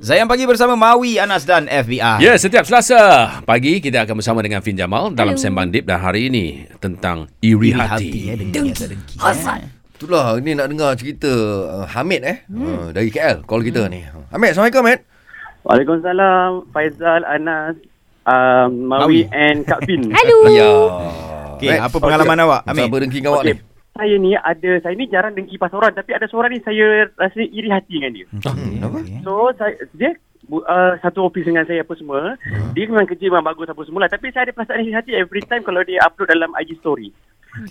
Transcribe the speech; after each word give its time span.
Zayan 0.00 0.24
Pagi 0.24 0.48
bersama 0.48 0.80
Mawi, 0.80 1.20
Anas 1.20 1.44
dan 1.44 1.68
FBI. 1.68 2.24
Ya, 2.24 2.32
setiap 2.40 2.64
Selasa 2.64 3.36
pagi 3.44 3.84
kita 3.84 4.08
akan 4.08 4.24
bersama 4.24 4.40
dengan 4.40 4.64
Fin 4.64 4.72
Jamal 4.72 5.12
dalam 5.12 5.36
Sembang 5.36 5.68
Dip 5.68 5.84
dan 5.84 6.00
hari 6.00 6.32
ini 6.32 6.64
tentang 6.80 7.28
iri, 7.44 7.68
Iri 7.68 7.76
hati. 7.76 7.92
hati, 7.92 8.20
eh, 8.32 8.36
dengki 8.48 9.20
eh. 9.20 9.60
Itulah 10.00 10.40
ni 10.40 10.56
nak 10.56 10.72
dengar 10.72 10.96
cerita 10.96 11.28
uh, 11.28 11.84
Hamid 11.84 12.24
eh 12.24 12.40
hmm. 12.48 12.64
uh, 12.64 12.88
dari 12.96 13.12
KL 13.12 13.44
call 13.44 13.60
kita 13.60 13.84
hmm. 13.84 13.92
ni. 13.92 14.00
Hamid, 14.32 14.56
Assalamualaikum 14.56 14.80
Hamid. 14.88 15.00
Waalaikumsalam 15.68 16.50
Faizal 16.72 17.22
Anas 17.28 17.76
um, 18.24 18.88
Mawi. 18.88 19.04
Mawi 19.04 19.20
and 19.36 19.68
Kak 19.68 19.84
Bin. 19.84 20.08
Hello. 20.16 20.48
Ya. 20.48 20.68
Okey, 21.60 21.76
apa 21.76 21.96
pengalaman 22.00 22.40
awak, 22.40 22.64
Amin? 22.64 22.88
Apa 22.88 22.96
dengki 23.04 23.20
awak 23.28 23.44
ni? 23.44 23.52
Okay. 23.52 23.69
Saya 24.00 24.16
ni 24.16 24.32
ada 24.32 24.70
saya 24.80 24.96
ni 24.96 25.04
jarang 25.12 25.36
dengki 25.36 25.60
pasal 25.60 25.84
orang 25.84 25.92
tapi 25.92 26.16
ada 26.16 26.24
seorang 26.24 26.56
ni 26.56 26.64
saya 26.64 27.04
rasa 27.20 27.36
iri 27.36 27.68
hati 27.68 28.00
dengan 28.00 28.16
dia. 28.16 28.26
Hmm, 28.32 28.80
apa? 28.80 28.98
So 29.20 29.52
saya 29.60 29.76
dia 29.92 30.16
uh, 30.48 30.96
satu 31.04 31.28
office 31.28 31.44
dengan 31.44 31.68
saya 31.68 31.84
apa 31.84 31.92
semua. 32.00 32.40
Dia 32.72 32.88
memang 32.88 33.04
kerja 33.04 33.28
memang 33.28 33.52
bagus 33.52 33.68
apa 33.68 33.84
semua 33.84 34.08
lah 34.08 34.10
tapi 34.10 34.32
saya 34.32 34.48
ada 34.48 34.56
perasaan 34.56 34.88
iri 34.88 34.96
hati 34.96 35.12
every 35.12 35.44
time 35.44 35.60
kalau 35.60 35.84
dia 35.84 36.00
upload 36.00 36.32
dalam 36.32 36.48
IG 36.56 36.80
story. 36.80 37.12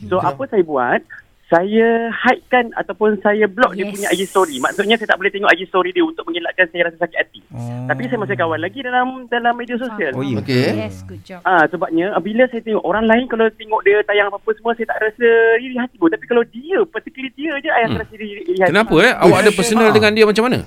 So 0.05 0.21
apa 0.21 0.45
saya 0.45 0.61
buat? 0.61 1.01
Saya 1.49 2.13
hidekan 2.13 2.69
ataupun 2.77 3.17
saya 3.25 3.49
block 3.49 3.73
yes. 3.73 3.77
dia 3.81 3.85
punya 3.89 4.07
IG 4.13 4.21
story. 4.29 4.61
Maksudnya 4.61 5.01
saya 5.01 5.09
tak 5.09 5.17
boleh 5.17 5.33
tengok 5.33 5.49
IG 5.49 5.65
story 5.65 5.89
dia 5.89 6.05
untuk 6.05 6.21
mengelakkan 6.29 6.69
saya 6.69 6.85
rasa 6.85 6.97
sakit 7.01 7.17
hati. 7.17 7.41
Oh. 7.49 7.89
Tapi 7.89 8.05
saya 8.05 8.21
masih 8.21 8.37
kawan 8.37 8.61
lagi 8.61 8.79
dalam 8.85 9.25
dalam 9.33 9.53
media 9.57 9.73
sosial. 9.81 10.13
Oh, 10.13 10.21
ya. 10.21 10.37
Okey. 10.45 10.77
Yes, 10.77 11.01
good 11.09 11.25
job. 11.25 11.41
Ah 11.41 11.65
sebabnya 11.65 12.13
ah, 12.13 12.21
bila 12.21 12.45
saya 12.53 12.61
tengok 12.61 12.85
orang 12.85 13.09
lain 13.09 13.25
kalau 13.25 13.49
tengok 13.57 13.81
dia 13.81 13.97
tayang 14.05 14.29
apa-apa 14.29 14.49
semua 14.53 14.77
saya 14.77 14.93
tak 14.93 15.01
rasa 15.09 15.27
iri 15.57 15.73
hati 15.73 15.97
pun 15.97 16.13
tapi 16.13 16.25
kalau 16.29 16.45
dia 16.53 16.77
particularly 16.85 17.33
dia 17.33 17.51
je 17.57 17.69
saya 17.73 17.85
Hmm. 17.89 17.97
rasa 17.97 18.13
iri, 18.13 18.27
iri 18.45 18.59
hati. 18.61 18.69
Kenapa 18.69 18.95
eh? 19.01 19.13
Awak 19.17 19.39
ada 19.41 19.51
personal 19.57 19.89
dengan 19.89 20.11
dia 20.13 20.25
macam 20.29 20.45
mana? 20.45 20.59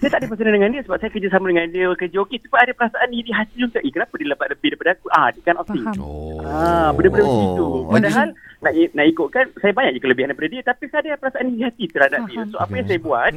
Saya 0.00 0.16
tak 0.16 0.20
ada 0.24 0.32
personal 0.32 0.56
dengan 0.56 0.72
dia 0.72 0.80
sebab 0.80 0.96
saya 0.96 1.12
kerja 1.12 1.28
sama 1.28 1.52
dengan 1.52 1.68
dia 1.68 1.92
kerja 1.92 2.16
okey 2.24 2.40
sebab 2.48 2.56
ada 2.56 2.72
perasaan 2.72 3.12
iri 3.12 3.32
hati 3.36 3.54
juga. 3.60 3.84
Eh 3.84 3.92
kenapa 3.92 4.16
dia 4.16 4.32
dapat 4.32 4.46
lebih 4.56 4.68
daripada 4.72 4.90
aku? 4.96 5.06
Ah 5.12 5.28
dia 5.28 5.42
kan 5.44 5.56
thing. 5.68 5.84
Faham. 5.84 6.00
Oh. 6.00 6.40
Ah 6.40 6.88
benda-benda 6.96 7.24
Oh. 7.28 7.28
macam 7.28 7.44
itu. 7.52 7.66
Padahal 7.92 8.28
nak 8.64 8.72
nak 8.96 9.06
ikutkan 9.12 9.44
saya 9.60 9.72
banyak 9.76 9.92
je 9.92 10.00
kelebihan 10.00 10.28
daripada 10.32 10.48
dia 10.48 10.62
tapi 10.64 10.84
saya 10.88 11.00
ada 11.04 11.20
perasaan 11.20 11.52
iri 11.52 11.62
hati 11.68 11.84
terhadap 11.92 12.20
dia. 12.32 12.42
So 12.48 12.56
apa 12.56 12.72
yang 12.72 12.86
saya 12.88 13.00
buat 13.04 13.32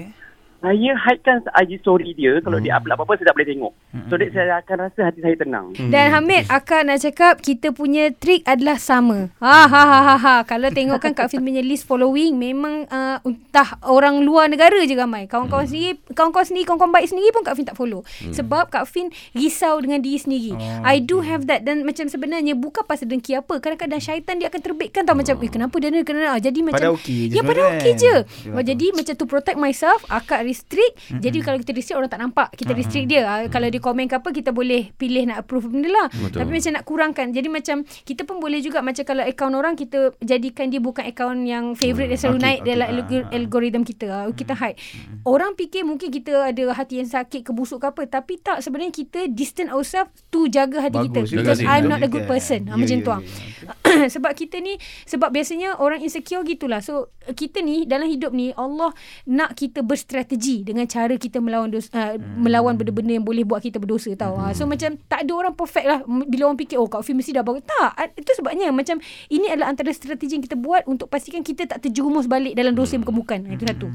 saya 0.64 0.95
hidekan 0.95 1.44
IG 1.44 1.83
story 1.83 2.16
dia 2.16 2.39
kalau 2.39 2.56
dia 2.64 2.80
upload 2.80 2.95
apa-apa 2.95 3.19
saya 3.19 3.28
tak 3.28 3.36
boleh 3.36 3.50
tengok. 3.52 3.73
So 4.08 4.16
dia 4.16 4.31
saya 4.31 4.64
akan 4.64 4.78
rasa 4.88 5.00
hati 5.11 5.20
saya 5.20 5.36
tenang. 5.36 5.75
Dan 5.75 6.05
Hamid, 6.16 6.47
akak 6.47 6.88
nak 6.88 7.03
cakap 7.03 7.44
kita 7.44 7.75
punya 7.75 8.16
trik 8.16 8.47
adalah 8.47 8.80
sama. 8.80 9.28
Ha 9.44 9.67
ha 9.67 9.83
ha 9.83 10.00
ha. 10.00 10.16
ha. 10.16 10.36
Kalau 10.47 10.72
tengok 10.72 11.03
kan 11.03 11.11
Kak 11.11 11.28
Fin 11.36 11.44
punya 11.44 11.59
list 11.59 11.83
following 11.83 12.39
memang 12.39 12.88
uh, 12.88 13.20
entah 13.28 13.75
orang 13.83 14.23
luar 14.23 14.47
negara 14.47 14.80
je 14.88 14.95
ramai. 14.95 15.28
Kawan-kawan 15.28 15.67
sendiri, 15.67 16.00
kawan-kawan 16.16 16.47
sendiri, 16.47 16.64
kawan-kawan 16.64 16.94
baik 16.95 17.08
sendiri 17.11 17.30
pun 17.36 17.44
Kak 17.44 17.59
Fin 17.59 17.67
tak 17.67 17.75
follow. 17.75 18.08
Sebab 18.31 18.72
Kak 18.72 18.88
Fin 18.88 19.11
risau 19.36 19.83
dengan 19.83 20.00
diri 20.00 20.16
sendiri. 20.16 20.55
Oh, 20.55 20.88
I 20.88 21.03
do 21.03 21.20
have 21.20 21.44
that 21.52 21.67
dan 21.67 21.83
macam 21.83 22.08
sebenarnya 22.08 22.55
bukan 22.55 22.88
pasal 22.88 23.11
dengki 23.11 23.36
apa. 23.36 23.59
Kadang-kadang 23.59 24.00
syaitan 24.00 24.39
dia 24.39 24.48
akan 24.48 24.64
terbitkan 24.64 25.03
tau 25.03 25.20
macam 25.20 25.36
eh 25.44 25.52
kenapa 25.52 25.75
dia 25.83 25.92
ni 25.92 26.08
kena 26.08 26.39
jadi 26.39 26.59
macam 26.64 26.80
Padahal 26.80 26.95
okey 27.03 27.20
je 27.27 27.36
Ya 27.36 27.42
sebenarnya 27.44 27.67
okey 27.75 27.92
je. 28.00 28.16
Oh, 28.55 28.64
jadi 28.64 28.86
macam 28.95 29.14
to 29.20 29.25
protect 29.27 29.59
myself 29.59 30.00
akak 30.08 30.52
restrict. 30.53 30.93
Jadi 31.11 31.37
kalau 31.41 31.57
kita 31.57 31.71
restrict 31.71 31.97
orang 31.97 32.07
tak 32.07 32.21
nampak. 32.21 32.47
Kita 32.53 32.71
restrict 32.71 33.07
dia. 33.07 33.21
Ah, 33.23 33.41
Kalau 33.47 33.65
dia 33.65 33.79
komen 33.79 34.05
ke 34.05 34.15
apa 34.15 34.29
kita 34.29 34.49
boleh 34.49 34.93
pilih 34.93 35.25
nak 35.25 35.41
approve 35.41 35.67
benda 35.67 35.89
lah. 35.89 36.07
Betul. 36.09 36.39
Tapi 36.39 36.49
macam 36.53 36.71
nak 36.71 36.83
kurangkan. 36.83 37.27
Jadi 37.29 37.47
macam 37.49 37.75
kita 37.83 38.21
pun 38.21 38.37
boleh 38.37 38.59
juga 38.59 38.79
macam 38.79 39.01
kalau 39.01 39.23
akaun 39.23 39.53
orang 39.53 39.73
kita 39.73 40.13
jadikan 40.19 40.67
dia 40.67 40.77
bukan 40.77 41.03
akaun 41.03 41.43
yang 41.43 41.73
favourite 41.73 42.07
dia 42.07 42.19
selalu 42.19 42.37
Okey, 42.37 42.45
naik 42.45 42.59
okey. 42.59 42.69
dalam 42.69 42.81
Ah, 42.83 42.93
algor- 42.93 43.29
algoritma 43.31 43.81
kita. 43.83 44.05
Ah, 44.07 44.29
Kita 44.31 44.53
hide. 44.53 44.77
Orang 45.23 45.55
fikir 45.55 45.81
mungkin 45.81 46.09
kita 46.09 46.45
ada 46.45 46.63
hati 46.71 46.99
yang 46.99 47.07
sakit, 47.07 47.41
kebusuk 47.43 47.79
ke 47.79 47.87
apa. 47.87 48.01
Tapi 48.05 48.33
tak 48.37 48.59
sebenarnya 48.59 48.93
kita 48.93 49.25
distance 49.27 49.71
ourselves 49.71 50.11
to 50.29 50.45
jaga 50.47 50.77
hati 50.81 50.99
Bagus 51.01 51.31
kita. 51.31 51.41
Because. 51.41 51.59
I'm 51.63 51.87
not 51.87 51.99
a 51.99 52.07
good 52.07 52.25
person. 52.25 52.65
Ya, 52.65 52.69
Ah, 52.69 52.77
macam 52.77 52.93
ya, 52.93 53.01
tu. 53.01 53.09
ah. 53.09 53.19
ya, 53.19 53.71
sebab 54.13 54.31
kita 54.33 54.59
ni 54.59 54.77
sebab 55.05 55.30
biasanya 55.30 55.77
orang 55.80 56.02
insecure 56.02 56.43
gitulah. 56.43 56.80
So 56.80 57.11
kita 57.23 57.64
ni 57.64 57.87
dalam 57.87 58.08
hidup 58.08 58.36
ni 58.36 58.52
Allah 58.54 58.92
nak 59.30 59.55
kita 59.55 59.83
berstrategi 59.83 60.64
dengan 60.64 60.87
cara 60.87 61.15
kita 61.15 61.39
melawan 61.39 61.71
dos, 61.71 61.87
uh, 61.92 62.14
Hmm. 62.14 62.45
melawan 62.45 62.76
benda-benda 62.77 63.15
yang 63.15 63.26
boleh 63.26 63.42
buat 63.43 63.64
kita 63.64 63.80
berdosa 63.80 64.14
tau. 64.14 64.37
Hmm. 64.37 64.54
So 64.54 64.67
macam 64.67 64.99
tak 65.08 65.26
ada 65.26 65.31
orang 65.33 65.55
perfect 65.55 65.86
lah 65.87 65.99
bila 66.05 66.52
orang 66.52 66.59
fikir 66.59 66.77
oh 66.77 66.87
Kak 66.87 67.02
Fim 67.04 67.17
mesti 67.17 67.33
dah 67.33 67.42
bagus. 67.42 67.65
Tak, 67.65 68.20
itu 68.20 68.31
sebabnya 68.37 68.70
macam 68.70 68.99
ini 69.30 69.49
adalah 69.49 69.71
antara 69.71 69.89
strategi 69.95 70.37
yang 70.37 70.45
kita 70.45 70.60
buat 70.60 70.86
untuk 70.86 71.08
pastikan 71.10 71.42
kita 71.42 71.65
tak 71.65 71.80
terjerumus 71.83 72.27
balik 72.27 72.54
dalam 72.54 72.75
dosa 72.75 72.95
yang 72.95 73.04
bukan-bukan. 73.08 73.49
Ah, 73.49 73.55
Itu 73.55 73.64
satu. 73.65 73.87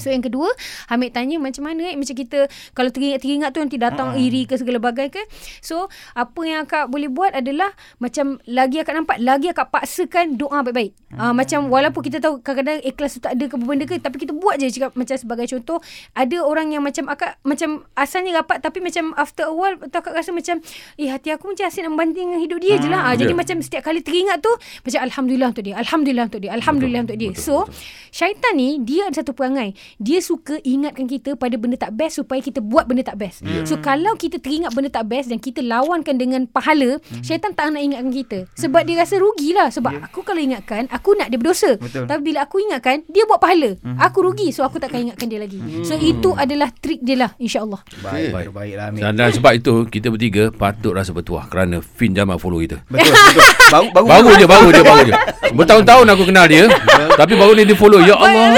So 0.00 0.08
yang 0.08 0.24
kedua 0.24 0.48
Hamid 0.88 1.12
tanya 1.12 1.36
macam 1.36 1.68
mana 1.68 1.92
eh 1.92 1.96
Macam 1.98 2.16
kita 2.16 2.48
Kalau 2.72 2.88
teringat-teringat 2.88 3.52
tu 3.52 3.60
Nanti 3.60 3.76
datang 3.76 4.16
uh-huh. 4.16 4.24
iri 4.24 4.48
ke 4.48 4.56
segala 4.56 4.80
bagai 4.80 5.12
ke. 5.12 5.22
So 5.60 5.92
Apa 6.16 6.40
yang 6.48 6.64
akak 6.64 6.88
boleh 6.88 7.12
buat 7.12 7.36
adalah 7.36 7.68
Macam 8.00 8.40
Lagi 8.48 8.80
akak 8.80 8.94
nampak 8.96 9.20
Lagi 9.20 9.52
akak 9.52 9.68
paksakan 9.68 10.40
Doa 10.40 10.64
baik-baik. 10.64 10.96
Uh, 11.12 11.32
Macam 11.36 11.68
walaupun 11.68 12.00
kita 12.08 12.24
tahu 12.24 12.40
Kadang-kadang 12.40 12.80
ikhlas 12.84 13.18
tu 13.18 13.20
tak 13.20 13.36
ada 13.36 13.44
ke 13.44 13.56
benda 13.60 13.84
ke 13.84 14.00
Tapi 14.00 14.16
kita 14.16 14.32
buat 14.32 14.56
je 14.56 14.72
cakap, 14.72 14.96
Macam 14.96 15.16
sebagai 15.18 15.46
contoh 15.52 15.78
Ada 16.16 16.40
orang 16.40 16.72
yang 16.72 16.82
macam 16.84 17.12
Akak 17.12 17.36
macam 17.44 17.84
Asalnya 17.92 18.40
rapat 18.40 18.64
Tapi 18.64 18.80
macam 18.80 19.12
after 19.20 19.48
a 19.48 19.54
while 19.54 19.76
tu 19.76 19.92
Akak 19.92 20.16
rasa 20.16 20.32
macam 20.32 20.58
Eh 20.96 21.08
hati 21.12 21.28
aku 21.28 21.52
macam 21.52 21.68
asyik 21.68 21.84
nak 21.84 21.92
membanding 21.92 22.32
dengan 22.32 22.40
hidup 22.40 22.58
dia 22.62 22.74
je 22.80 22.88
lah. 22.88 23.12
Uh, 23.12 23.16
Jadi 23.18 23.32
Ya. 23.32 23.38
macam 23.38 23.56
setiap 23.64 23.82
kali 23.88 24.04
teringat 24.04 24.44
tu 24.44 24.52
Macam 24.84 25.00
Alhamdulillah 25.04 25.48
untuk 25.52 25.64
dia 25.64 25.74
Alhamdulillah 25.76 26.24
untuk 26.28 26.40
dia 26.40 26.50
Alhamdulillah 26.52 27.02
untuk 27.08 27.18
dia. 27.20 27.30
So 27.36 27.64
Syaitan 28.12 28.56
ni 28.56 28.80
Dia 28.80 29.08
ada 29.08 29.24
satu 29.24 29.32
perangai 29.32 29.72
Dia 29.96 30.18
suka 30.18 30.58
ingatkan 30.60 31.04
kita 31.04 31.34
Pada 31.34 31.54
benda 31.54 31.76
tak 31.76 31.92
best 31.92 32.18
Supaya 32.18 32.38
kita 32.38 32.58
buat 32.58 32.84
benda 32.84 33.02
tak 33.02 33.16
best 33.16 33.40
Hmm. 33.42 33.64
So 33.64 33.76
kalau 33.76 34.14
kita 34.14 34.36
teringat 34.36 34.70
benda 34.70 34.88
tak 34.88 35.06
best 35.06 35.26
Dan 35.26 35.38
kita 35.38 35.60
lawankan 35.60 36.14
dengan 36.14 36.44
pahala 36.44 37.00
Hmm. 37.02 37.20
Syaitan 37.20 37.50
tak 37.50 37.68
nak 37.68 37.80
ingatkan 37.80 38.10
kita 38.10 38.38
Sebab 38.54 38.82
dia 38.82 38.96
rasa 38.96 39.16
rugilah 39.16 39.68
Sebab 39.68 39.98
aku 40.00 40.22
kalau 40.22 40.38
ingatkan 40.38 40.86
Aku 40.88 41.14
nak 41.14 41.26
dia 41.26 41.36
berdosa 41.36 41.74
Betul. 41.76 42.04
Tapi 42.04 42.20
bila 42.22 42.44
aku 42.44 42.60
ingatkan 42.60 43.02
Dia 43.06 43.24
buat 43.24 43.38
pahala 43.38 43.74
Aku 44.00 44.22
rugi 44.22 44.50
So 44.50 44.62
aku 44.62 44.76
takkan 44.76 45.02
ingatkan 45.02 45.26
dia 45.26 45.38
lagi 45.38 45.58
So 45.82 45.94
itu 45.94 46.32
adalah 46.32 46.70
trik 46.74 47.00
dia 47.00 47.18
lah 47.18 47.30
InsyaAllah 47.36 47.82
Baik, 48.00 48.30
Okey. 48.30 48.50
baiklah 48.50 48.86
Amin. 48.88 49.00
Dan, 49.00 49.12
dan 49.14 49.30
sebab 49.30 49.52
itu 49.52 49.72
kita 49.86 50.08
bertiga 50.08 50.50
patut 50.50 50.92
rasa 50.92 51.10
bertuah 51.10 51.46
kerana 51.46 51.78
Fin 51.78 52.12
Jamal 52.12 52.36
follow 52.36 52.58
kita. 52.58 52.82
Betul, 52.86 53.08
betul. 53.08 53.44
Baru 53.70 53.86
baru 53.88 54.06
Baru 54.06 54.30
je, 54.34 54.46
baru 54.46 54.68
je, 54.68 54.82
baru 54.82 55.02
je. 55.04 55.14
Bertahun-tahun 55.52 56.06
aku 56.08 56.24
kenal 56.24 56.46
dia. 56.46 56.64
tapi 57.14 57.32
baru 57.32 57.52
ni 57.52 57.62
dia 57.62 57.74
follow. 57.74 57.98
Ya 57.98 58.14
Allah. 58.14 58.50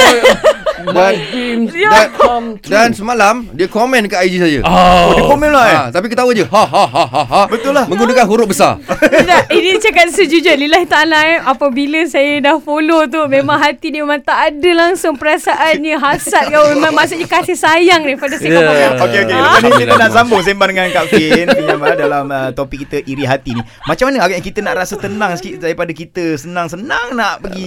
but 0.93 1.19
Dan, 1.69 2.07
dan, 2.15 2.43
dan 2.69 2.89
semalam 2.95 3.35
dia 3.53 3.67
komen 3.69 4.07
kat 4.09 4.25
IG 4.29 4.35
saya. 4.41 4.61
Oh, 4.65 5.13
dia 5.17 5.23
komen 5.27 5.51
lah 5.51 5.65
eh. 5.69 5.77
Ha, 5.77 5.83
tapi 5.93 6.07
ketawa 6.09 6.31
je. 6.33 6.47
Ha 6.47 6.65
ha 6.65 6.85
ha 6.87 7.05
ha 7.05 7.23
ha. 7.25 7.43
Betul 7.51 7.73
lah. 7.75 7.85
Menggunakan 7.91 8.25
huruf 8.29 8.49
besar. 8.51 8.79
ini 9.57 9.77
cakap 9.81 10.09
sejujur 10.13 10.55
Lillahi 10.55 10.87
ta'ala 10.87 11.19
eh, 11.27 11.39
Apabila 11.43 12.05
saya 12.07 12.39
dah 12.41 12.57
follow 12.61 13.07
tu 13.09 13.21
Memang 13.27 13.59
hati 13.59 13.91
dia 13.91 14.05
memang 14.05 14.21
tak 14.23 14.53
ada 14.53 14.71
langsung 14.77 15.17
Perasaan 15.19 15.81
ni 15.81 15.95
Hasad 15.95 16.51
kau 16.53 16.69
Memang 16.75 16.93
maksudnya 16.95 17.27
kasih 17.27 17.57
sayang 17.59 18.05
ni 18.07 18.15
Pada 18.15 18.37
Ya. 18.45 18.61
yeah. 18.61 19.05
Okey 19.05 19.19
okey. 19.25 19.35
Ah. 19.35 19.57
Lepas 19.57 19.63
ni 19.65 19.71
kita 19.87 19.95
nak 19.97 20.11
sambung 20.13 20.41
sembang 20.45 20.69
dengan 20.71 20.87
Kak 20.93 21.07
Fin 21.11 21.47
dalam 21.97 22.25
uh, 22.29 22.51
topik 22.53 22.87
kita 22.87 23.01
iri 23.07 23.25
hati 23.25 23.57
ni. 23.57 23.63
Macam 23.89 24.11
mana 24.11 24.27
agaknya 24.27 24.45
kita 24.45 24.61
nak 24.61 24.75
rasa 24.85 24.95
tenang 25.01 25.33
sikit 25.39 25.65
daripada 25.65 25.91
kita 25.97 26.37
senang-senang 26.37 27.17
nak 27.17 27.41
pergi 27.41 27.65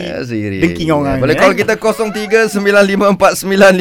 dengki 0.62 0.86
dengan 0.86 1.02
orang. 1.04 1.18
Boleh 1.20 1.36
eh? 1.36 1.40
call 1.40 1.54
kita 1.58 1.74